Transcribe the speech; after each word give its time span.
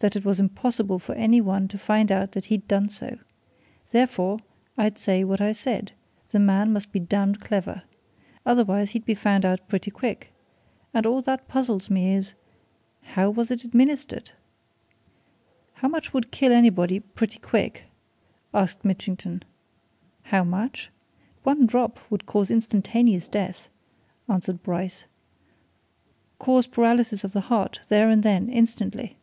that 0.00 0.14
it 0.14 0.24
was 0.24 0.38
impossible 0.38 1.00
for 1.00 1.12
any 1.16 1.40
one 1.40 1.66
to 1.66 1.76
find 1.76 2.12
out 2.12 2.30
that 2.30 2.44
he'd 2.44 2.68
done 2.68 2.88
so. 2.88 3.18
Therefore, 3.90 4.38
I 4.76 4.90
say 4.94 5.24
what 5.24 5.40
I 5.40 5.50
said 5.50 5.90
the 6.30 6.38
man 6.38 6.72
must 6.72 6.92
be 6.92 7.00
damned 7.00 7.40
clever. 7.40 7.82
Otherwise, 8.46 8.90
he'd 8.92 9.04
be 9.04 9.16
found 9.16 9.44
out 9.44 9.66
pretty 9.68 9.90
quick. 9.90 10.30
And 10.94 11.04
all 11.04 11.20
that 11.22 11.48
puzzles 11.48 11.90
me 11.90 12.14
is 12.14 12.34
how 13.02 13.30
was 13.30 13.50
it 13.50 13.64
administered?" 13.64 14.30
"How 15.74 15.88
much 15.88 16.14
would 16.14 16.30
kill 16.30 16.52
anybody 16.52 17.00
pretty 17.00 17.40
quick?" 17.40 17.86
asked 18.54 18.84
Mitchington. 18.84 19.42
"How 20.22 20.44
much? 20.44 20.90
One 21.42 21.66
drop 21.66 21.98
would 22.08 22.24
cause 22.24 22.52
instantaneous 22.52 23.26
death!" 23.26 23.68
answered 24.28 24.62
Bryce. 24.62 25.06
"Cause 26.38 26.68
paralysis 26.68 27.24
of 27.24 27.32
the 27.32 27.40
heart, 27.50 27.80
there 27.88 28.08
and 28.08 28.22
then, 28.22 28.48
instantly!" 28.48 29.16